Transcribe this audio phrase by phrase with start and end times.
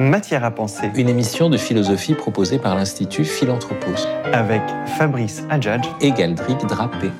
[0.00, 0.90] Matière à penser.
[0.94, 4.06] Une émission de philosophie proposée par l'Institut Philanthropos.
[4.32, 4.62] Avec
[4.96, 7.10] Fabrice Adjadj et Galdric Drapé.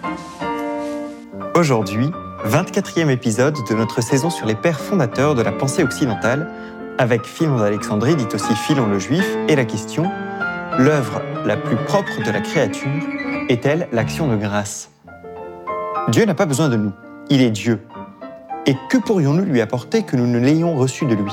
[1.55, 2.11] Aujourd'hui,
[2.47, 6.49] 24e épisode de notre saison sur les pères fondateurs de la pensée occidentale,
[6.97, 10.11] avec Philon d'Alexandrie, dit aussi Philon le Juif, et la question
[10.79, 12.89] L'œuvre la plus propre de la créature
[13.51, 14.91] est-elle l'action de grâce?
[16.09, 16.93] Dieu n'a pas besoin de nous,
[17.29, 17.83] il est Dieu.
[18.65, 21.33] Et que pourrions-nous lui apporter que nous ne l'ayons reçu de lui?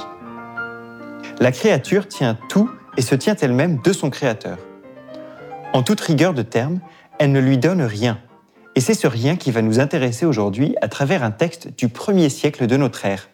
[1.39, 4.57] La créature tient tout et se tient elle-même de son Créateur.
[5.73, 6.79] En toute rigueur de terme,
[7.19, 8.19] elle ne lui donne rien.
[8.75, 12.29] Et c'est ce rien qui va nous intéresser aujourd'hui à travers un texte du premier
[12.29, 13.29] siècle de notre ère.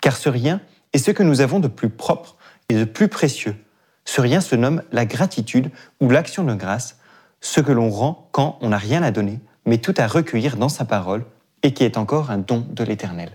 [0.00, 0.60] Car ce rien
[0.92, 2.36] est ce que nous avons de plus propre
[2.68, 3.56] et de plus précieux.
[4.04, 6.98] Ce rien se nomme la gratitude ou l'action de grâce,
[7.40, 10.68] ce que l'on rend quand on n'a rien à donner, mais tout à recueillir dans
[10.68, 11.24] sa parole
[11.62, 13.30] et qui est encore un don de l'Éternel.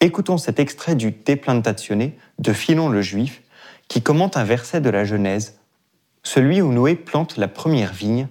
[0.00, 3.42] Écoutons cet extrait du Déplantationné de Philon le Juif
[3.88, 5.58] qui commente un verset de la Genèse,
[6.22, 8.28] celui où Noé plante la première vigne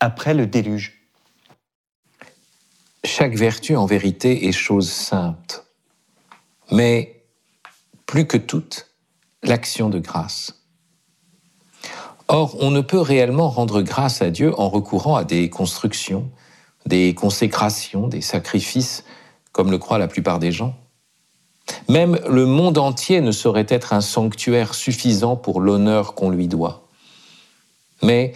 [0.00, 1.02] après le déluge.
[3.04, 5.64] Chaque vertu en vérité est chose sainte,
[6.70, 7.24] mais
[8.06, 8.90] plus que toute,
[9.42, 10.62] l'action de grâce.
[12.28, 16.30] Or, on ne peut réellement rendre grâce à Dieu en recourant à des constructions,
[16.86, 19.04] des consécrations, des sacrifices,
[19.52, 20.76] comme le croient la plupart des gens.
[21.88, 26.86] Même le monde entier ne saurait être un sanctuaire suffisant pour l'honneur qu'on lui doit.
[28.02, 28.32] Mais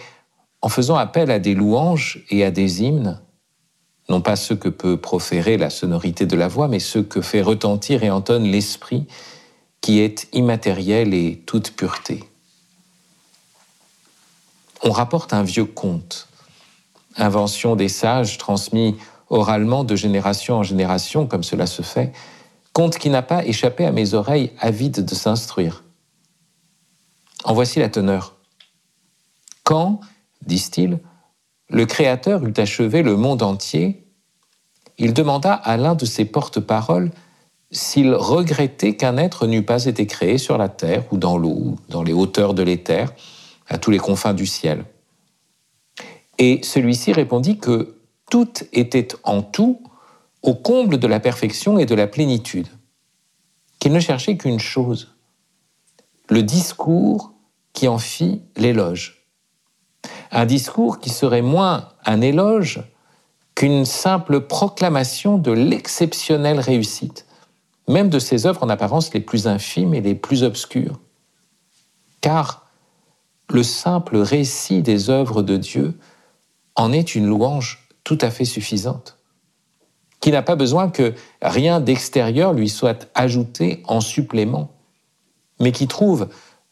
[0.61, 3.19] en faisant appel à des louanges et à des hymnes,
[4.09, 7.41] non pas ceux que peut proférer la sonorité de la voix, mais ceux que fait
[7.41, 9.07] retentir et entonne l'esprit,
[9.81, 12.23] qui est immatériel et toute pureté.
[14.81, 16.27] On rapporte un vieux conte
[17.17, 18.95] invention des sages transmis
[19.29, 22.11] oralement de génération en génération, comme cela se fait,
[22.73, 25.83] conte qui n'a pas échappé à mes oreilles avides de s'instruire.
[27.43, 28.35] En voici la teneur.
[29.63, 30.01] Quand,
[30.45, 30.99] disent-ils,
[31.69, 34.05] le Créateur eut achevé le monde entier,
[34.97, 37.11] il demanda à l'un de ses porte-paroles
[37.71, 42.03] s'il regrettait qu'un être n'eût pas été créé sur la terre ou dans l'eau, dans
[42.03, 43.11] les hauteurs de l'éther,
[43.67, 44.85] à tous les confins du ciel.
[46.37, 47.95] Et celui-ci répondit que
[48.29, 49.81] tout était en tout
[50.43, 52.67] au comble de la perfection et de la plénitude,
[53.79, 55.15] qu'il ne cherchait qu'une chose,
[56.29, 57.31] le discours
[57.71, 59.25] qui en fit l'éloge.
[60.31, 62.83] Un discours qui serait moins un éloge
[63.55, 67.25] qu'une simple proclamation de l'exceptionnelle réussite,
[67.87, 70.99] même de ses œuvres en apparence les plus infimes et les plus obscures.
[72.21, 72.67] Car
[73.49, 75.97] le simple récit des œuvres de Dieu
[76.75, 79.17] en est une louange tout à fait suffisante,
[80.23, 84.71] qui n'a pas besoin que rien d'extérieur lui soit ajouté en supplément,
[85.59, 86.29] mais qui trouve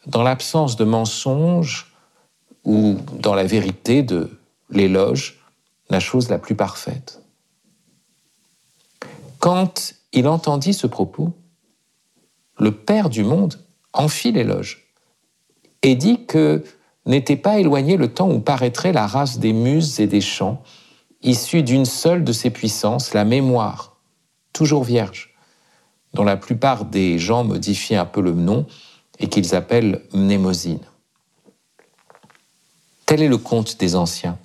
[0.07, 1.94] dans l'absence de mensonge
[2.63, 4.29] ou dans la vérité de
[4.69, 5.44] l'éloge
[5.89, 7.22] la chose la plus parfaite.
[9.39, 11.33] Quand il entendit ce propos,
[12.57, 13.59] le Père du monde
[13.91, 14.94] en fit l'éloge
[15.81, 16.63] et dit que
[17.06, 20.63] n'était pas éloigné le temps où paraîtrait la race des muses et des chants,
[21.21, 23.97] issue d'une seule de ces puissances, la mémoire,
[24.53, 25.35] toujours vierge,
[26.13, 28.65] dont la plupart des gens modifient un peu le nom
[29.19, 30.81] et qu'ils appellent mnémosine.
[33.05, 34.37] Tel est le conte des anciens.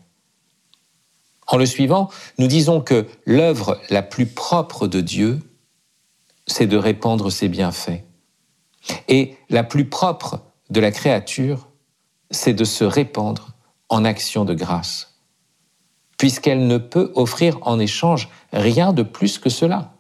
[1.47, 5.41] En le suivant, nous disons que l'œuvre la plus propre de Dieu,
[6.47, 8.03] c'est de répandre ses bienfaits.
[9.09, 11.69] Et la plus propre de la créature,
[12.31, 13.51] c'est de se répandre
[13.89, 15.16] en action de grâce,
[16.19, 19.93] puisqu'elle ne peut offrir en échange rien de plus que cela.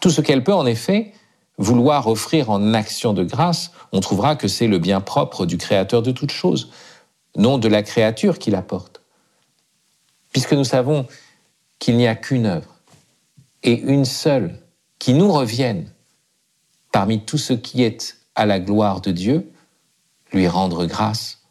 [0.00, 1.12] Tout ce qu'elle peut en effet
[1.56, 6.02] vouloir offrir en action de grâce, on trouvera que c'est le bien propre du Créateur
[6.02, 6.70] de toutes choses,
[7.36, 9.00] non de la créature qui l'apporte.
[10.32, 11.06] Puisque nous savons
[11.78, 12.74] qu'il n'y a qu'une œuvre,
[13.62, 14.60] et une seule,
[14.98, 15.90] qui nous revienne
[16.92, 19.50] parmi tout ce qui est à la gloire de Dieu,
[20.32, 21.42] lui rendre grâce,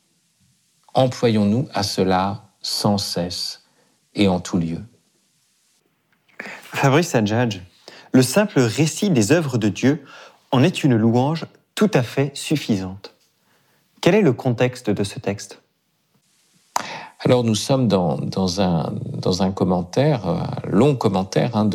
[0.94, 3.64] employons-nous à cela sans cesse
[4.16, 4.80] et en tout lieu.
[6.40, 7.62] Fabrice Adjadj,
[8.12, 10.04] le simple récit des œuvres de Dieu
[10.52, 11.46] en est une louange
[11.76, 13.14] tout à fait suffisante.
[14.02, 15.62] Quel est le contexte de ce texte?
[17.20, 21.70] Alors nous sommes dans, dans, un, dans un commentaire, un long commentaire hein,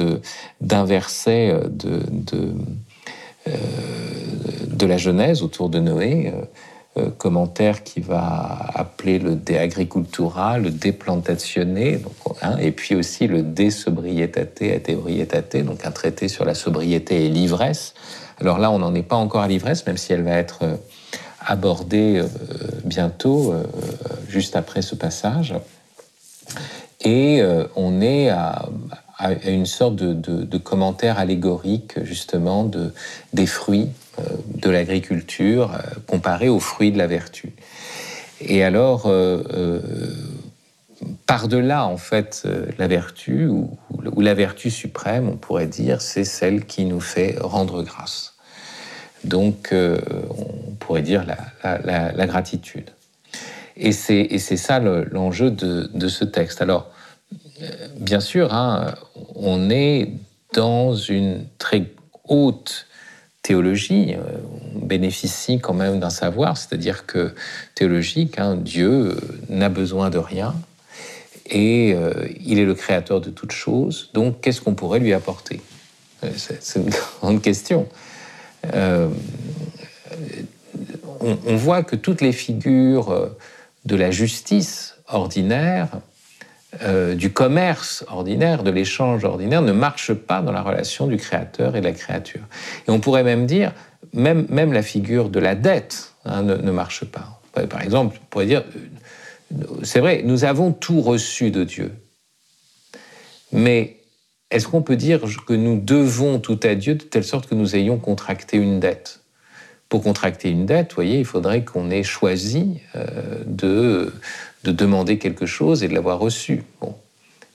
[0.61, 2.55] d'un verset de, de,
[3.49, 3.51] euh,
[4.67, 6.45] de, la Genèse autour de Noé, euh,
[6.97, 12.01] euh, commentaire qui va appeler le De Agricultura, le De Plantationné,
[12.41, 17.29] hein, et puis aussi le De Sobrietate et donc un traité sur la sobriété et
[17.29, 17.93] l'ivresse,
[18.41, 20.77] Alors là, on n'en est pas encore à l'ivresse, même si elle va être euh,
[21.47, 22.27] abordée euh,
[22.85, 23.55] bientôt,
[24.27, 25.55] juste après ce passage.
[27.05, 27.43] Et
[27.77, 28.69] on est à,
[29.47, 32.93] une sorte de, commentaire allégorique, justement, de,
[33.35, 33.89] des fruits
[34.55, 35.71] de l'agriculture
[36.07, 37.53] comparés aux fruits de la vertu.
[38.41, 39.09] Et alors,
[41.27, 43.77] par-delà, en fait, euh, la vertu, ou,
[44.19, 48.35] la vertu suprême, on pourrait dire, c'est celle qui nous fait rendre grâce.
[49.25, 49.99] Donc, euh,
[50.31, 51.25] on pourrait dire
[51.63, 52.91] la, gratitude.
[53.77, 56.63] Et c'est ça l'enjeu de, ce texte.
[56.63, 56.91] Alors,
[57.63, 58.95] euh, bien sûr, hein,
[59.35, 60.13] on est
[60.55, 61.85] dans une très
[62.29, 62.87] haute
[63.49, 64.15] théologie,
[64.75, 67.35] on bénéficie quand même d'un savoir, c'est-à-dire que
[67.75, 69.17] théologique, hein, Dieu
[69.49, 70.55] n'a besoin de rien,
[71.47, 74.11] et euh, il est le créateur de toutes choses.
[74.13, 75.63] Donc, qu'est-ce qu'on pourrait lui apporter?
[76.25, 76.91] Euh, C'est une
[77.21, 77.89] grande question.
[78.75, 79.09] Euh,
[81.21, 83.31] on, voit que toutes les figures
[83.87, 85.89] de la justice ordinaire,
[87.17, 91.81] du commerce ordinaire, de l'échange ordinaire, ne marchent pas dans la relation du créateur et
[91.81, 92.43] de la créature.
[92.87, 93.73] Et on pourrait même dire,
[94.13, 97.41] même, même la figure de la dette hein, ne, marche pas.
[97.69, 98.65] Par exemple, on pourrait dire,
[99.83, 101.93] c'est vrai, nous avons tout reçu de Dieu.
[103.53, 103.97] Mais
[104.51, 107.77] est-ce qu'on peut dire que nous devons tout à Dieu de telle sorte que nous
[107.77, 109.21] ayons contracté une dette?
[109.89, 114.13] Pour contracter une dette, voyez, il faudrait qu'on ait choisi euh, de,
[114.69, 116.63] de, demander quelque chose et de l'avoir reçu.
[116.81, 116.95] Bon.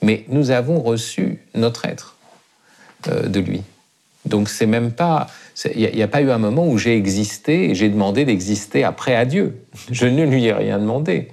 [0.02, 2.16] Mais nous avons reçu notre être
[3.08, 3.62] euh, de lui.
[4.26, 5.28] Donc c'est même pas,
[5.74, 9.16] il n'y a, pas eu un moment où j'ai existé et j'ai demandé d'exister après
[9.16, 9.58] à Dieu.
[9.92, 11.30] Je ne lui ai rien demandé.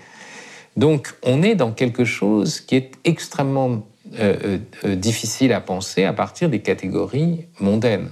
[0.76, 3.86] Donc on est dans quelque chose qui est extrêmement
[4.18, 8.08] euh, euh, difficile à penser à partir des catégories mondaines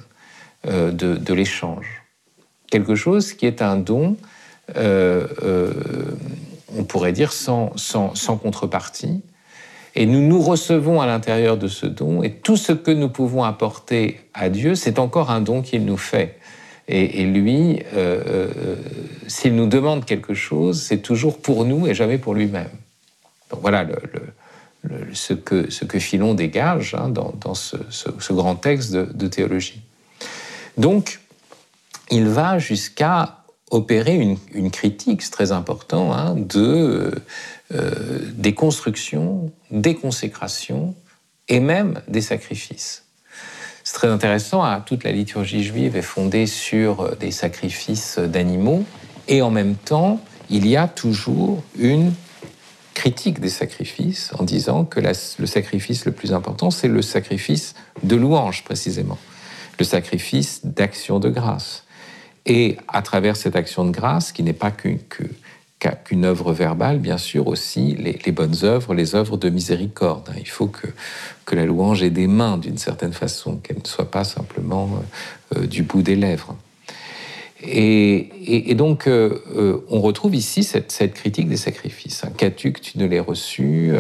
[0.65, 2.03] de, l'échange.
[2.69, 4.17] Quelque chose qui est un don,
[6.77, 9.23] on pourrait dire, sans, sans, contrepartie.
[9.95, 13.45] Et nous nous recevons à l'intérieur de ce don, et tout ce que nous pouvons
[13.45, 16.39] apporter à Dieu, c'est encore un don qu'il nous fait.
[16.91, 18.77] Et, lui, euh, euh,
[19.27, 22.71] s'il nous demande quelque chose, c'est toujours pour nous et jamais pour lui-même.
[23.51, 23.87] Donc voilà
[25.13, 29.83] ce, que, ce que Philon dégage hein, dans, ce, grand texte de, théologie.
[30.77, 31.21] Donc,
[32.11, 33.39] il va jusqu'à
[33.71, 37.13] opérer une, critique, c'est très important, hein, de,
[37.75, 40.95] euh, des constructions, des consécrations
[41.49, 43.05] et même des sacrifices.
[43.85, 44.65] C'est très intéressant.
[44.65, 44.83] Hein.
[44.85, 48.85] Toute la liturgie juive est fondée sur euh, des sacrifices d'animaux
[49.29, 52.13] et en même temps, il y a toujours une
[52.95, 58.17] critique des sacrifices en disant que le sacrifice le plus important, c'est le sacrifice de
[58.17, 59.19] louange précisément,
[59.79, 61.85] le sacrifice d'action de grâce.
[62.49, 67.47] Et à travers cette action de grâce, qui n'est pas qu'une œuvre verbale, bien sûr,
[67.47, 70.33] aussi les, bonnes œuvres, les œuvres de miséricorde.
[70.39, 70.87] Il faut que,
[71.45, 74.89] que la louange ait des mains d'une certaine façon, qu'elle ne soit pas simplement
[75.55, 76.57] euh, euh, du bout des lèvres.
[77.63, 82.23] Et, donc, euh, on retrouve ici cette, critique des sacrifices.
[82.37, 83.93] Qu'as-tu que tu ne l'aies reçu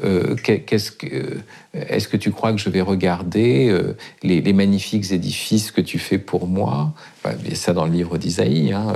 [0.00, 3.76] Est-ce que tu crois que je vais regarder
[4.22, 6.92] les, magnifiques édifices que tu fais pour moi?
[7.54, 8.72] Ça dans le livre d'Isaïe.
[8.72, 8.94] Hein,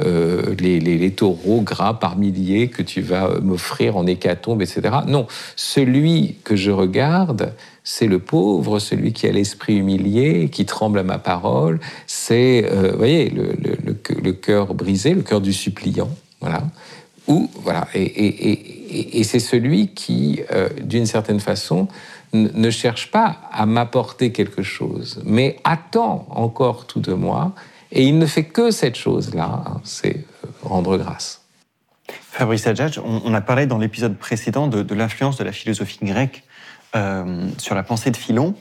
[0.00, 4.98] euh, les, taureaux gras par milliers que tu vas euh, m'offrir en hécatombe, etc.
[5.08, 5.26] Non,
[5.56, 7.52] celui que je regarde,
[7.90, 11.80] c'est le pauvre, celui qui a l'esprit humilié, qui tremble à ma parole.
[12.06, 16.10] C'est, euh, vous voyez, le, cœur brisé, le cœur du suppliant.
[16.40, 16.64] Voilà.
[17.28, 17.88] Ou, voilà.
[17.94, 20.40] Et, c'est celui qui,
[20.82, 21.88] d'une certaine façon,
[22.32, 27.54] ne cherche pas à m'apporter quelque chose, mais attend encore tout de moi
[27.92, 31.42] et il ne fait que cette chose-là, hein, c'est euh, rendre grâce.
[32.22, 36.44] Fabrice Adjadj, on, a parlé dans l'épisode précédent de, l'influence de la philosophie grecque
[36.96, 38.54] euh, sur la pensée de Philon,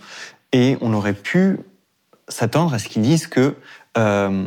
[0.51, 1.59] et on aurait pu
[2.27, 3.55] s'attendre à ce qu'ils disent que
[3.97, 4.45] euh,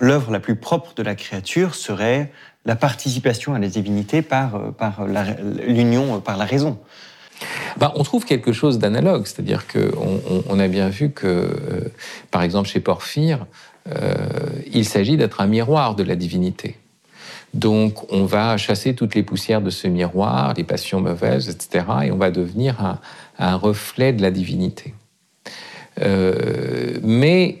[0.00, 2.32] l'œuvre la plus propre de la créature serait
[2.64, 5.06] la participation à la divinité par, par
[5.66, 6.78] l'union, par la raison.
[7.76, 11.90] Bah, on trouve quelque chose d'analogue, c'est-à-dire qu'on on, a bien vu que,
[12.30, 13.46] par exemple, chez Porphyre,
[13.88, 14.14] euh,
[14.72, 16.78] il s'agit d'être un miroir de la divinité.
[17.54, 22.12] Donc on va chasser toutes les poussières de ce miroir, les passions mauvaises, etc., et
[22.12, 22.98] on va devenir un,
[23.38, 24.94] reflet de la divinité.
[26.00, 27.58] Euh, mais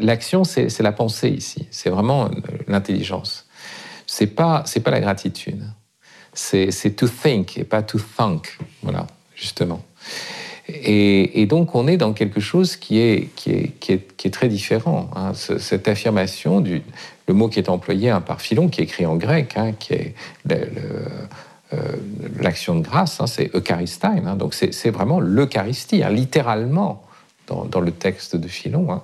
[0.00, 1.66] l'action, c'est la pensée ici.
[1.70, 2.30] C'est vraiment
[2.66, 3.46] l'intelligence.
[4.06, 5.62] C'est pas c'est pas la gratitude.
[6.32, 8.58] C'est to think et pas to thank.
[8.82, 9.82] Voilà, justement.
[10.68, 14.30] Et, donc on est dans quelque chose qui est, qui est, qui est, qui est
[14.32, 15.08] très différent.
[15.14, 15.32] Hein.
[15.34, 16.82] cette affirmation, du,
[17.28, 20.14] le mot qui est employé par Philon, qui est écrit en grec, hein, qui est
[21.72, 21.78] euh,
[22.40, 27.02] l'action de grâce, c'est Eucharistin, donc c'est vraiment l'Eucharistie, littéralement,
[27.46, 29.00] dans, le texte de Philon,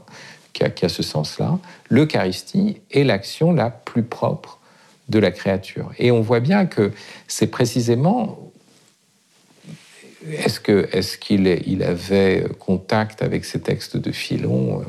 [0.53, 1.59] qui a, qui, a, ce sens-là.
[1.89, 4.59] L'Eucharistie est l'action la plus propre
[5.09, 5.91] de la créature.
[5.99, 6.93] Et on voit bien que
[7.29, 8.39] c'est précisément
[10.29, 14.85] est-ce qu'il est il avait contact avec ces textes de Philon euh,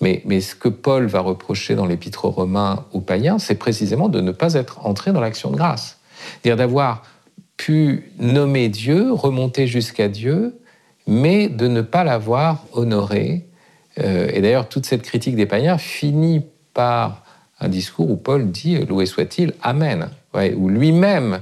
[0.00, 4.08] mais, mais, ce que Paul va reprocher dans l'Épître aux Romains aux païens, c'est précisément
[4.08, 5.99] de ne pas être entré dans l'action de grâce.
[6.42, 7.02] C'est-à-dire d'avoir
[7.56, 10.58] pu nommer Dieu, remonter jusqu'à Dieu,
[11.06, 13.46] mais de ne pas l'avoir honoré.
[13.98, 17.24] Euh, et d'ailleurs, toute cette critique des païens finit par
[17.60, 21.40] un discours où Paul dit Loué soit-il, Amen, où lui-même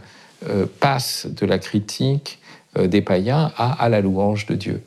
[0.48, 2.38] euh, passe de la critique
[2.76, 4.82] euh, des païens à, la louange de Dieu.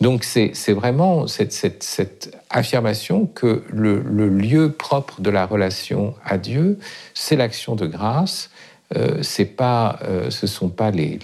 [0.00, 6.78] Donc c'est vraiment cette, affirmation que le, lieu propre de la relation à Dieu,
[7.14, 8.50] c'est l'action de grâce.
[8.96, 9.22] Euh,
[9.56, 11.18] pas, euh, ce ne sont pas les,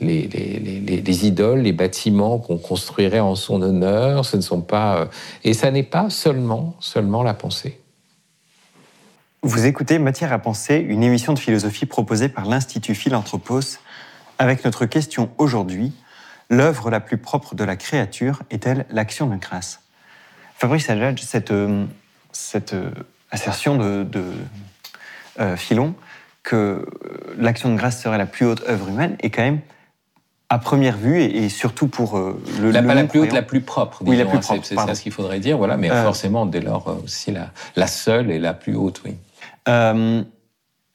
[0.00, 4.24] les, idoles, les bâtiments qu'on construirait en son honneur.
[4.24, 5.08] Ce ne sont pas,
[5.44, 7.78] et ça n'est pas seulement, seulement la pensée.
[9.42, 13.80] Vous écoutez Matière à penser, une émission de philosophie proposée par l'Institut Philanthropos
[14.38, 15.92] avec notre question aujourd'hui,
[16.48, 19.80] l'œuvre la plus propre de la créature est-elle l'action de grâce?
[20.54, 21.86] Fabrice Adjadj, cette, euh,
[22.30, 22.90] cette euh,
[23.32, 24.24] assertion de, de
[25.40, 25.94] euh, Philon
[26.42, 26.86] que
[27.38, 29.60] l'action de grâce serait la plus haute œuvre humaine est quand même
[30.48, 32.18] à première vue et, surtout pour
[32.60, 34.02] le, la, pas la plus haute, la plus propre.
[34.04, 34.64] oui, la plus propre.
[34.64, 35.78] C'est ça ce qu'il faudrait dire, voilà.
[35.78, 39.16] Mais forcément, dès lors aussi la, la, seule et la plus haute, oui.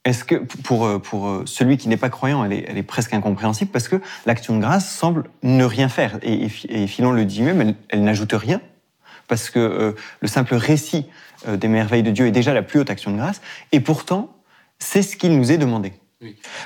[0.07, 2.83] Est-ce que pour, euh, pour euh, celui qui n'est pas croyant, elle est, elle est,
[2.83, 6.17] presque incompréhensible parce que l'action de grâce semble ne rien faire.
[6.21, 8.61] Et, et, Philon le dit même, elle, n'ajoute rien
[9.27, 11.07] parce que euh, le simple récit
[11.45, 13.41] des merveilles de Dieu est déjà la plus haute action de grâce.
[13.73, 14.33] Et pourtant,
[14.79, 15.93] c'est ce qu'il nous est demandé.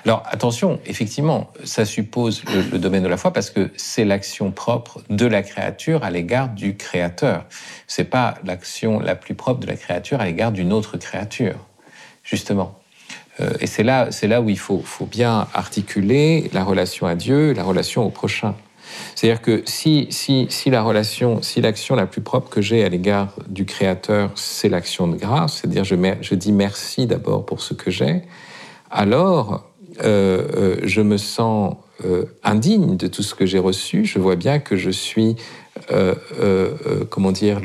[0.05, 4.51] Alors attention, effectivement, ça suppose le, le, domaine de la foi parce que c'est l'action
[4.51, 7.45] propre de la créature à l'égard du Créateur.
[7.85, 11.57] C'est pas l'action la plus propre de la créature à l'égard d'une autre créature,
[12.23, 12.79] justement.
[13.41, 17.15] Euh, et c'est là, c'est là où il faut, faut, bien articuler la relation à
[17.15, 18.55] Dieu, la relation au prochain.
[19.15, 22.89] C'est-à-dire que si, si, si la relation, si l'action la plus propre que j'ai à
[22.89, 27.73] l'égard du Créateur, c'est l'action de grâce, c'est-à-dire je, je dis merci d'abord pour ce
[27.73, 28.21] que j'ai,
[28.89, 29.67] alors
[30.03, 31.75] euh, euh, je me sens
[32.43, 34.05] indigne de tout ce que j'ai reçu.
[34.05, 35.35] Je vois bien que je suis,
[37.11, 37.61] comment dire,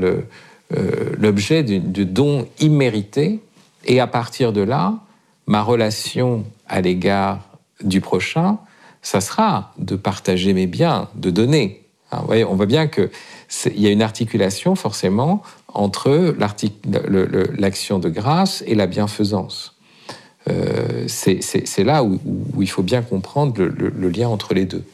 [1.18, 3.40] l'objet de dons immérités.
[3.86, 4.98] Et à partir de là,
[5.46, 7.40] ma relation à l'égard
[7.82, 8.58] du prochain,
[9.02, 11.86] ça sera de partager mes biens, de donner.
[12.12, 13.10] Hein, on voit bien qu'il
[13.76, 16.34] y a une articulation forcément entre
[17.58, 19.76] l'action de grâce et la bienfaisance.
[20.48, 22.20] Euh, c'est là où,
[22.60, 24.84] il faut bien comprendre le lien entre les deux.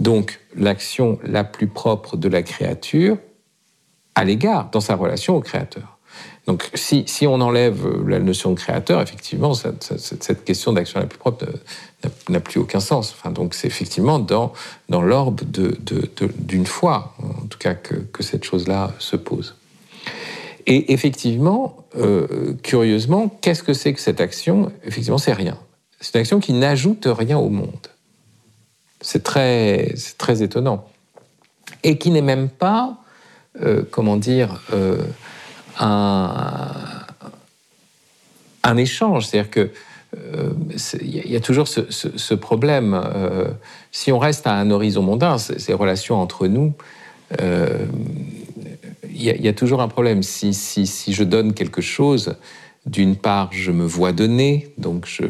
[0.00, 3.18] Donc l'action la plus propre de la créature
[4.14, 5.97] à l'égard, dans sa relation au Créateur.
[6.46, 11.44] Donc si, on enlève la notion de créateur, effectivement, cette, question d'action la plus propre
[12.30, 13.14] n'a plus aucun sens.
[13.34, 14.54] Donc c'est effectivement dans,
[14.88, 15.42] dans l'orbe
[16.38, 19.56] d'une foi, en tout cas, que, cette chose-là se pose.
[20.66, 24.72] Et effectivement, euh, curieusement, qu'est-ce que c'est que cette action?
[24.84, 25.58] Effectivement, c'est rien.
[26.00, 27.88] C'est une action qui n'ajoute rien au monde.
[29.00, 30.86] C'est très, très étonnant.
[31.84, 32.96] Et qui n'est même pas,
[33.62, 35.02] euh, comment dire, euh,
[35.78, 36.76] un,
[38.76, 39.26] échange.
[39.26, 39.70] C'est-à-dire que
[40.16, 40.52] euh,
[41.00, 42.94] il y a toujours ce, problème.
[42.94, 43.48] Euh,
[43.92, 46.74] si on reste à un horizon mondain, ces relations entre nous,
[47.40, 47.86] euh,
[49.10, 50.22] il y, a toujours un problème.
[50.22, 52.36] Si je donne quelque chose,
[52.88, 55.24] d'une part, je me vois donner, donc je,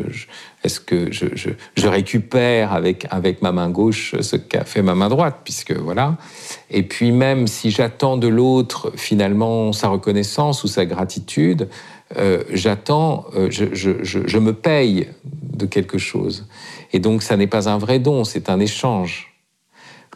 [0.63, 5.41] est-ce que je, récupère avec, avec ma main gauche ce qu'a fait ma main droite,
[5.43, 6.17] puisque voilà.
[6.71, 11.69] Et puis même si j'attends de l'autre finalement sa reconnaissance ou sa gratitude,
[12.17, 16.47] euh, j'attends, euh, je, je, me paye de quelque chose.
[16.93, 19.35] Et donc ça n'est pas un vrai don, c'est un échange.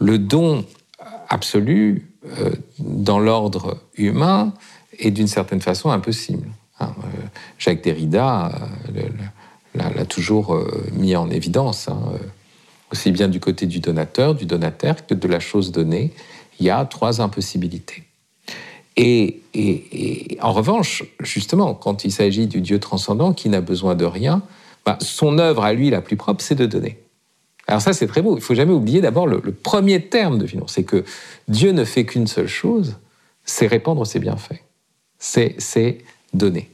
[0.00, 0.64] Le don
[1.28, 2.08] absolu,
[2.38, 4.54] euh, dans l'ordre humain,
[4.98, 6.46] est d'une certaine façon impossible.
[6.82, 6.94] Hein,
[7.58, 8.52] Jacques Derrida
[9.74, 10.58] l'a toujours
[10.92, 12.00] mis en évidence, hein,
[12.92, 16.12] aussi bien du côté du donateur, du donataire, que de la chose donnée
[16.62, 18.04] il y a trois impossibilités.
[18.96, 19.40] Et,
[20.40, 24.42] en revanche, justement, quand il s'agit du Dieu transcendant qui n'a besoin de rien,
[24.84, 26.98] bah, son œuvre à lui la plus propre, c'est de donner.
[27.66, 28.36] Alors ça, c'est très beau.
[28.36, 31.04] Il faut jamais oublier d'abord le, premier terme de Philon, c'est que
[31.48, 32.96] Dieu ne fait qu'une seule chose,
[33.44, 34.62] c'est répandre ses bienfaits.
[35.18, 35.98] C'est
[36.32, 36.70] donner.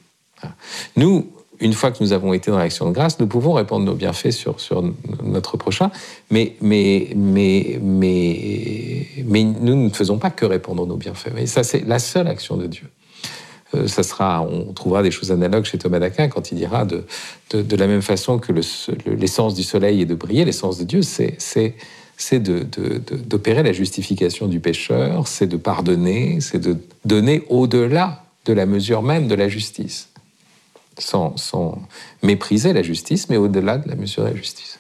[0.97, 1.27] Nous,
[1.61, 4.31] une fois que nous avons été dans l'action de grâce, nous pouvons répandre nos bienfaits
[4.31, 4.83] sur, sur
[5.23, 5.91] notre prochain,
[6.31, 11.33] mais, mais, mais, mais, mais nous ne faisons pas que répandre nos bienfaits.
[11.35, 12.87] Mais ça, c'est la seule action de Dieu.
[13.75, 17.05] Euh, ça sera, on trouvera des choses analogues chez Thomas d'Aquin quand il dira de,
[17.53, 18.53] de, la même façon que
[19.07, 22.43] l'essence du soleil est de briller, l'essence de Dieu, c'est
[23.27, 29.03] d'opérer la justification du pécheur, c'est de pardonner, c'est de donner au-delà de la mesure
[29.03, 30.09] même de la justice,
[30.99, 31.79] sans, sans
[32.23, 34.79] mépriser la justice, mais au-delà de la mesure de la justice.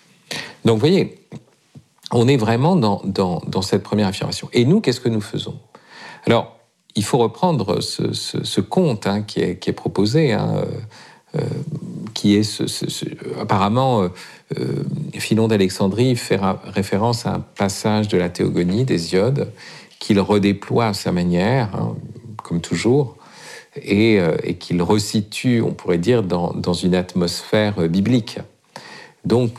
[0.64, 1.18] Donc vous voyez,
[2.12, 4.48] on est vraiment dans, cette première affirmation.
[4.52, 5.58] Et nous, qu'est-ce que nous faisons?
[6.26, 6.56] Alors,
[6.96, 11.44] il faut reprendre ce, conte hein, qui, est, proposé, hein, euh, euh,
[12.14, 12.64] qui est ce,
[13.38, 14.08] apparemment
[14.58, 19.52] euh, Philon d'Alexandrie fait référence à un passage de la Théogonie d'Hésiode
[19.98, 21.94] qu'il redéploie à sa manière, hein,
[22.42, 23.17] comme toujours,
[23.82, 28.38] et, qu'il resitue, on pourrait dire, dans, une atmosphère biblique.
[29.24, 29.52] Donc,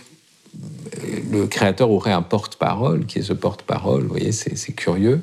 [1.32, 5.22] le créateur aurait un porte-parole, qui est ce porte-parole, vous voyez, c'est curieux.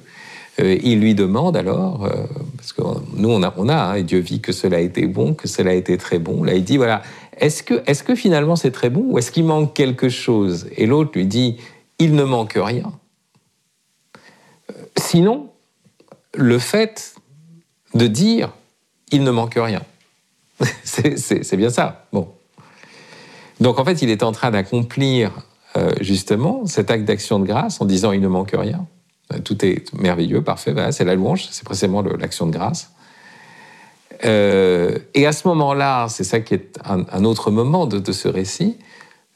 [0.59, 2.25] Euh, il lui demande alors, euh,
[2.57, 2.81] parce que
[3.15, 5.99] nous on a, hein, Dieu vit que cela a été bon, que cela a été
[5.99, 6.43] très bon.
[6.43, 7.03] Là il dit voilà,
[7.37, 10.69] est-ce que, est que finalement c'est très bon ou est-ce qu'il manque quelque chose?
[10.76, 11.59] Et l'autre lui dit
[11.99, 12.91] il ne manque rien.
[14.71, 15.50] Euh, sinon,
[16.35, 17.15] le fait
[17.95, 18.50] de dire
[19.13, 19.83] il ne manque rien,
[20.85, 22.07] c'est bien ça.
[22.13, 22.33] Bon.
[23.61, 25.33] Donc en fait, il est en train d'accomplir
[26.01, 28.87] justement cet acte d'action de grâce en disant il ne manque rien.
[29.33, 30.75] Euh, tout est merveilleux, parfait.
[30.93, 32.93] c'est la louange, c'est précisément l'action de grâce.
[34.25, 38.79] Euh, et à ce moment-là, c'est ça qui est un, autre moment de, ce récit,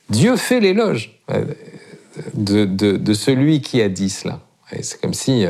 [0.08, 1.44] Dieu fait l'éloge euh,
[2.34, 4.40] de, celui qui a dit cela.
[4.80, 5.44] C'est comme si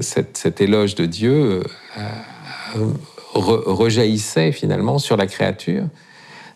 [0.00, 1.62] cet, éloge de Dieu
[3.34, 5.84] rejaillissait finalement sur la créature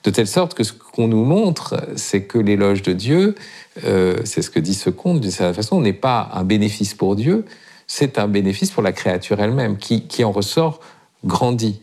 [0.04, 3.34] de telle sorte que ce qu'on nous montre, c'est que l'éloge de Dieu,
[3.84, 7.16] euh, c'est ce que dit ce conte d'une certaine façon, n'est pas un bénéfice pour
[7.16, 7.44] Dieu,
[7.86, 10.80] c'est un bénéfice pour la créature elle-même, qui, en ressort
[11.24, 11.80] grandi.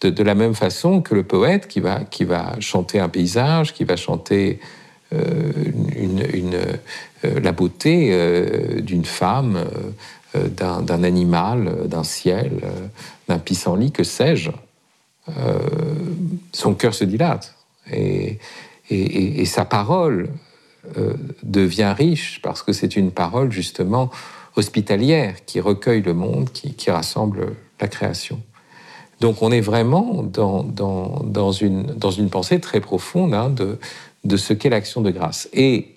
[0.00, 3.82] De, la même façon que le poète qui va, qui va chanter un paysage, qui
[3.82, 4.60] va chanter
[5.12, 5.50] euh,
[7.24, 9.58] euh, la beauté d'une femme,
[10.34, 12.60] d'un animal, d'un ciel,
[13.28, 14.50] d'un pissenlit, que sais-je,
[15.36, 15.58] euh,
[16.52, 17.54] son cœur se dilate
[17.90, 18.38] et,
[19.44, 20.28] sa parole
[20.96, 24.10] euh, devient riche parce que c'est une parole justement
[24.56, 28.40] hospitalière qui recueille le monde, qui, rassemble la création.
[29.20, 33.78] Donc on est vraiment dans, dans, une, dans une pensée très profonde hein, de,
[34.24, 35.48] de ce qu'est l'action de grâce.
[35.52, 35.94] Et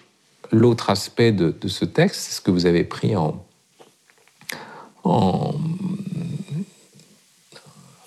[0.52, 3.44] l'autre aspect de, de, ce texte, c'est ce que vous avez pris en,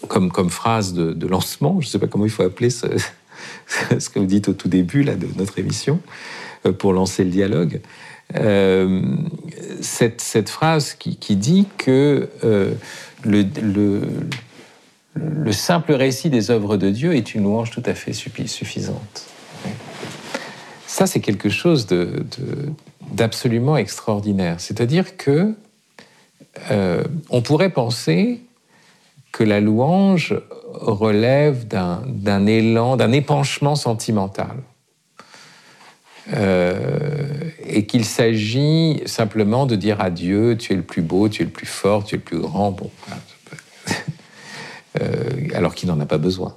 [0.08, 2.88] comme, phrase de, lancement, je ne sais pas comment il faut appeler ce,
[4.08, 6.00] que vous dites au tout début là, de notre émission,
[6.66, 7.80] euh, pour lancer le dialogue.
[8.36, 9.02] Euh,
[9.80, 12.72] cette, phrase qui, dit que euh,
[13.24, 14.02] le, le,
[15.14, 19.26] le, simple récit des œuvres de Dieu est une louange tout à fait suffisante.
[20.86, 21.86] Ça, c'est quelque chose
[23.12, 24.60] d'absolument extraordinaire.
[24.60, 25.54] C'est-à-dire que
[26.70, 28.40] on pourrait penser
[29.32, 30.34] que la louange
[30.72, 34.56] relève d'un élan, d'un épanchement sentimental.
[36.32, 41.42] Euh, et qu'il s'agit simplement de dire à Dieu, tu es le plus beau, tu
[41.42, 42.90] es le plus fort, tu es le plus grand, bon,
[45.00, 46.56] euh, alors qu'il n'en a pas besoin.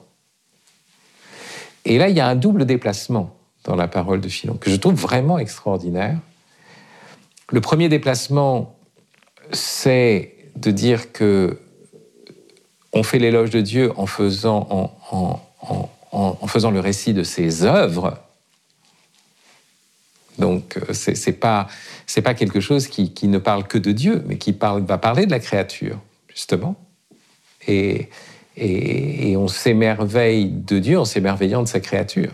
[1.83, 4.75] Et là, il y a un double déplacement dans la parole de Philon que je
[4.77, 6.17] trouve vraiment extraordinaire.
[7.51, 8.76] Le premier déplacement,
[9.51, 11.59] c'est de dire que
[12.93, 18.17] on fait l'éloge de Dieu en faisant, en, faisant le récit de ses œuvres.
[20.39, 21.67] Donc, euh, c'est n'est pas,
[22.23, 25.31] pas quelque chose qui, ne parle que de Dieu, mais qui parle, va parler de
[25.31, 26.75] la créature, justement.
[27.67, 28.09] Et,
[28.55, 32.31] et, on s'émerveille de Dieu en s'émerveillant de sa créature.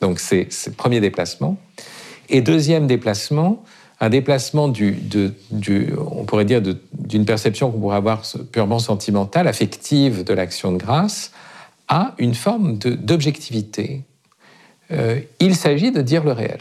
[0.00, 1.58] Donc, c'est le premier déplacement.
[2.28, 3.64] Et deuxième déplacement,
[4.00, 4.96] un déplacement du,
[5.98, 11.32] on pourrait dire, d'une perception qu'on pourrait avoir purement sentimentale, affective de l'action de grâce,
[11.88, 14.02] à une forme d'objectivité.
[14.92, 16.60] Euh, il s'agit de dire le réel.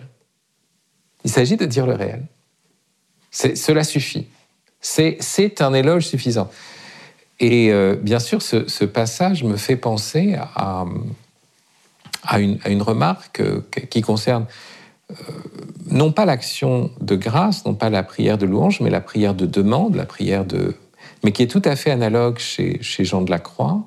[1.26, 2.24] Il s'agit de dire le réel.
[3.32, 4.28] Cela suffit.
[4.82, 6.50] C'est un éloge suffisant.
[7.40, 10.86] Et euh, bien sûr, ce, passage me fait penser à,
[12.40, 13.42] une, à une, remarque
[13.90, 14.46] qui concerne
[15.90, 19.46] non pas l'action de grâce, non pas la prière de louange, mais la prière de
[19.46, 20.76] demande, la prière de...
[21.24, 23.86] mais qui est tout à fait analogue chez, Jean de la Croix,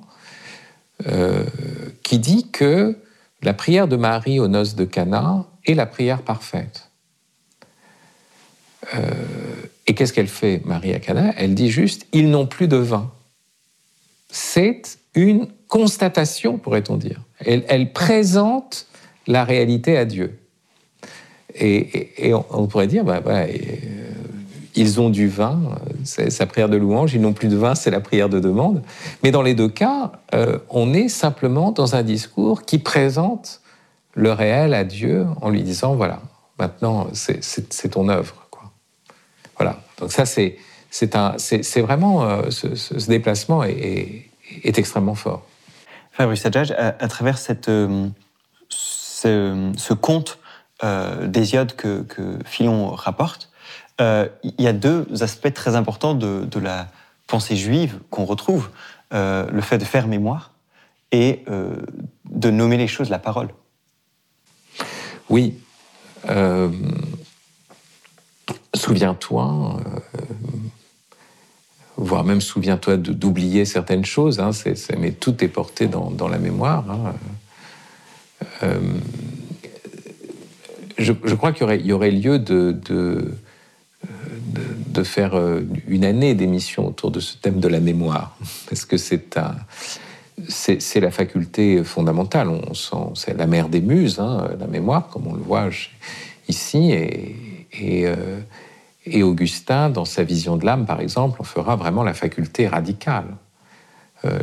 [1.07, 1.45] euh,
[2.03, 2.97] qui dit que
[3.43, 6.89] la prière de Marie aux noces de Cana est la prière parfaite.
[8.95, 9.11] Euh,
[9.87, 11.33] et qu'est-ce qu'elle fait, Marie à Cana?
[11.37, 13.11] Elle dit juste ils n'ont plus de vin.
[14.31, 17.21] C'est une constatation, pourrait-on dire.
[17.45, 18.87] Elle, présente
[19.27, 20.40] la réalité à Dieu.
[21.55, 23.47] Et, on, pourrait dire, bah, bah
[24.75, 25.61] ils ont du vin,
[26.05, 28.83] c'est sa prière de louange, ils n'ont plus de vin, c'est la prière de demande.
[29.23, 33.61] Mais dans les deux cas, euh, on est simplement dans un discours qui présente
[34.15, 36.21] le réel à Dieu en lui disant, voilà,
[36.59, 38.47] maintenant c'est ton œuvre.
[38.51, 38.71] Quoi.
[39.57, 40.57] Voilà, donc ça c'est
[41.81, 44.31] vraiment, euh, ce, déplacement est,
[44.65, 45.43] extrêmement fort.
[46.13, 48.09] Fabrice Adjage, à, travers euh,
[48.69, 50.39] ce, conte
[50.83, 53.51] d'Hésiode que, que Philon rapporte,
[54.01, 56.89] euh, il y a deux aspects très importants de, la
[57.27, 58.71] pensée juive qu'on retrouve.
[59.13, 60.53] Euh, le fait de faire mémoire
[61.11, 61.75] et euh,
[62.31, 63.49] de nommer les choses la parole.
[65.29, 65.59] Oui.
[68.75, 69.81] souviens-toi,
[71.97, 74.51] voire même souviens-toi d'oublier certaines choses, hein,
[74.99, 76.85] mais tout est porté dans, la mémoire.
[76.91, 78.73] Hein.
[81.01, 83.31] Je, crois qu'il y, aurait lieu de
[85.03, 88.37] faire euh, une année d'émission autour de ce thème de la mémoire,
[88.69, 89.35] parce que c'est
[91.01, 92.51] la faculté fondamentale.
[93.15, 95.71] C'est la mère des muses, hein, la mémoire, comme on le voit
[96.49, 96.93] ici,
[97.83, 98.41] euh,
[99.07, 103.37] et, Augustin, dans sa vision de l'âme, par exemple, on fera vraiment la faculté radicale.
[104.27, 104.39] Euh,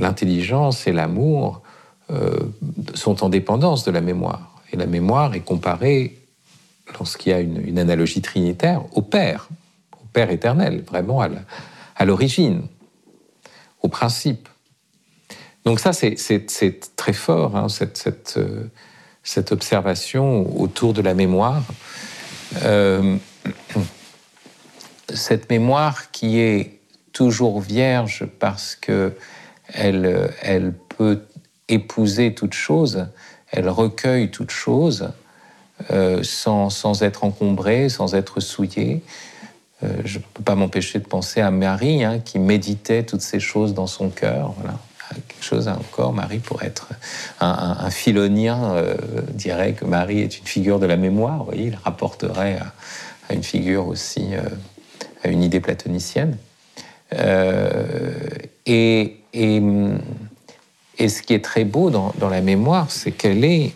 [0.00, 1.60] l'intelligence et l'amour
[2.94, 6.18] sont en dépendance de la mémoire, et la mémoire est comparée
[6.98, 9.48] lorsqu'il y a une, analogie trinitaire, au Père.
[10.12, 12.66] Père éternel, vraiment à l'origine,
[13.80, 14.48] au principe.
[15.64, 18.64] Donc ça, c'est très fort, hein, cette, euh,
[19.22, 21.62] cette, observation autour de la mémoire.
[22.64, 23.16] Euh,
[25.14, 26.80] cette mémoire qui est
[27.12, 29.12] toujours vierge parce que
[29.68, 31.22] elle, elle peut
[31.68, 33.06] épouser toute chose,
[33.52, 35.10] elle recueille toute chose
[35.90, 39.02] euh, sans, sans, être encombrée, sans être souillée.
[39.82, 43.40] Euh, je ne peux pas m'empêcher de penser à Marie, hein, qui méditait toutes ces
[43.40, 44.54] choses dans son cœur.
[44.58, 44.78] Voilà.
[45.28, 46.88] Quelque chose encore, Marie pourrait être
[47.40, 48.96] un, philonien, euh,
[49.34, 51.38] dirait que Marie est une figure de la mémoire.
[51.38, 52.58] Vous voyez, il rapporterait
[53.28, 54.40] à, une figure aussi, euh,
[55.22, 56.38] à une idée platonicienne.
[58.64, 59.62] Et, et,
[60.98, 63.72] et, ce qui est très beau dans, la mémoire, c'est qu'elle est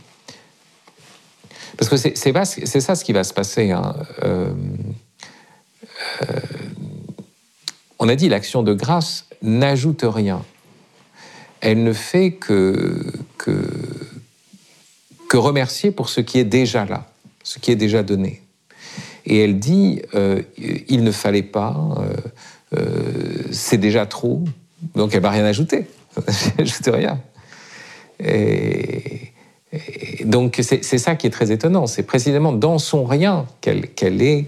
[1.76, 3.70] parce que c'est ça ce qui va se passer.
[3.70, 3.94] Hein.
[4.22, 4.48] Euh,
[7.98, 10.42] on a dit l'action de grâce n'ajoute rien.
[11.61, 13.52] Elle ne fait que, que,
[15.35, 17.11] remercier pour ce qui est déjà là,
[17.42, 18.40] ce qui est déjà donné.
[19.26, 21.76] Et elle dit, euh, il ne fallait pas,
[22.72, 24.42] euh, c'est déjà trop,
[24.94, 25.87] donc elle va rien ajouter.
[26.16, 27.20] Elle n'ajoute rien.
[28.20, 29.33] Et,
[30.24, 34.46] donc c'est ça qui est très étonnant, c'est précisément dans son rien qu'elle est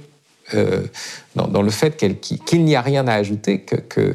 [0.55, 0.87] euh,
[1.35, 4.15] dans, le fait qu'il n'y a rien à ajouter, que,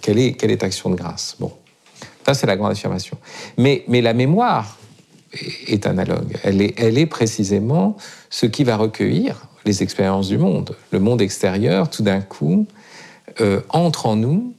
[0.00, 1.36] qu'elle est, action de grâce.
[1.38, 1.52] Bon,
[2.26, 3.16] ça c'est la grande affirmation.
[3.56, 4.78] Mais, la mémoire
[5.66, 6.36] est, analogue.
[6.42, 7.96] Elle est, elle est précisément
[8.30, 10.76] ce qui va recueillir les expériences du monde.
[10.90, 12.66] Le monde extérieur, tout d'un coup,
[13.40, 14.54] euh, entre en nous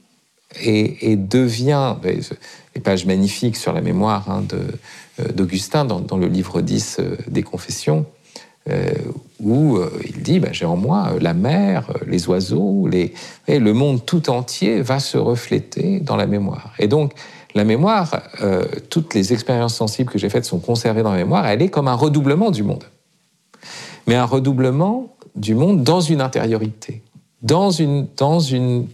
[0.62, 7.00] et, devient, les pages magnifiques sur la mémoire hein, euh, d'Augustin dans, le livre 10
[7.28, 8.06] des Confessions,
[8.68, 8.92] euh,
[9.40, 12.86] où euh, il dit bah, j'ai en moi euh, la mer, les oiseaux,
[13.48, 16.74] le monde tout entier va se refléter dans la mémoire.
[16.78, 17.14] Et donc,
[17.54, 18.22] la mémoire,
[18.90, 21.88] toutes les expériences sensibles que j'ai faites sont conservées dans la mémoire, elle est comme
[21.88, 22.84] un redoublement du monde.
[24.06, 27.02] Mais un redoublement du monde dans une intériorité,
[27.42, 28.86] dans une, dans une,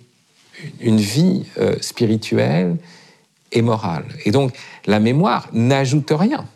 [0.80, 1.44] une vie
[1.80, 2.76] spirituelle
[3.52, 4.04] et morale.
[4.24, 6.46] Et donc, la mémoire n'ajoute rien.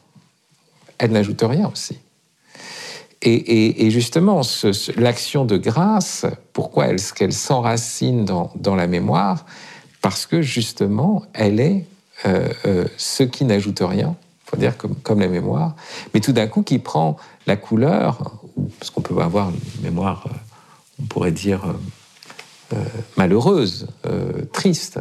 [0.99, 1.99] Elle n'ajoute rien aussi.
[3.23, 4.41] Et, justement,
[4.97, 9.45] l'action de grâce, pourquoi est-ce qu'elle s'enracine dans, la mémoire
[10.01, 11.85] Parce que justement, elle est
[12.25, 15.75] euh, euh, ce qui n'ajoute rien, faut dire comme, comme la mémoire,
[16.15, 18.41] mais tout d'un coup qui prend la couleur,
[18.79, 20.37] parce qu'on peut avoir une mémoire, euh,
[21.03, 21.75] on pourrait dire,
[23.16, 23.87] malheureuse,
[24.52, 25.00] triste,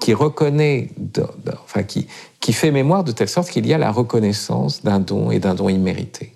[0.00, 0.90] qui reconnaît,
[1.64, 2.06] enfin qui,
[2.40, 5.54] qui fait mémoire de telle sorte qu'il y a la reconnaissance d'un don et d'un
[5.54, 6.34] don immérité.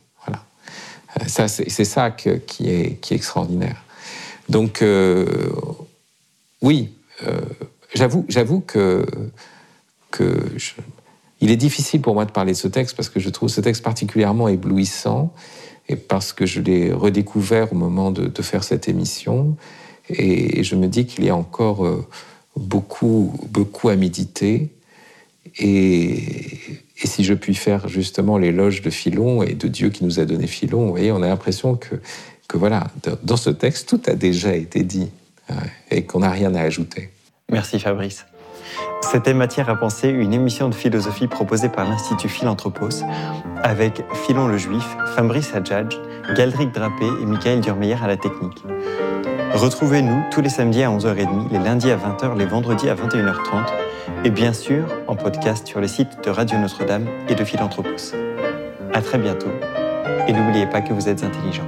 [1.27, 3.83] Ça, c'est ça qui, est, qui est extraordinaire.
[4.49, 5.51] Donc, euh,
[6.63, 6.93] oui,
[7.27, 7.41] euh,
[7.95, 9.05] j'avoue, j'avoue que,
[10.11, 10.35] que
[11.41, 13.61] il est difficile pour moi de parler de ce texte parce que je trouve ce
[13.61, 15.33] texte particulièrement éblouissant
[15.89, 19.57] et parce que je l'ai redécouvert au moment de, faire cette émission.
[20.11, 22.07] Et, je me dis qu'il y a encore euh,
[22.57, 24.69] beaucoup, beaucoup à méditer.
[25.59, 26.23] Et,
[27.05, 30.47] si je puis faire justement l'éloge de Philon et de Dieu qui nous a donné
[30.47, 31.95] Philon, vous voyez, on a l'impression que,
[32.49, 32.89] que voilà,
[33.23, 35.09] dans ce texte, tout a déjà été dit
[35.49, 35.55] hein,
[35.91, 37.11] et qu'on n'a rien à ajouter.
[37.51, 38.27] Merci Fabrice.
[39.01, 43.05] C'était Matière à penser, une émission de philosophie proposée par l'Institut Philanthropos
[43.63, 45.97] avec Philon le Juif, Fabrice Hadjadj,
[46.37, 48.63] Galdric Drapé et Michael Durmeyer à la technique.
[49.55, 53.67] Retrouvez-nous tous les samedis à 11h30, les lundis à 20h, les vendredis à 21h30
[54.25, 58.15] et bien sûr en podcast sur les sites de Radio Notre-Dame et de Philanthropos.
[58.93, 59.51] À très bientôt
[60.27, 61.65] et n'oubliez pas que vous êtes intelligent.